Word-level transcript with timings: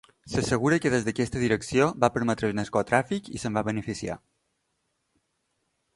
S'assegura 0.35 0.79
que 0.85 0.91
des 0.93 1.03
d'aquesta 1.09 1.41
direcció 1.43 1.89
va 2.05 2.09
permetre 2.17 2.49
el 2.53 2.57
narcotràfic 2.61 3.31
i 3.37 3.43
se'n 3.45 3.59
va 3.59 3.67
beneficiar. 3.71 4.19